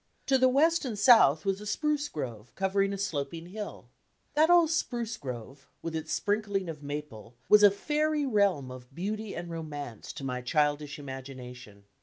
[0.25, 3.87] To the west and south was a spruce grove, covering a sloping hill.
[4.33, 9.35] That old spruce grove, with its sprinkling of maple, was a fairy realm of beauty
[9.35, 11.83] and romance to my childish imagination.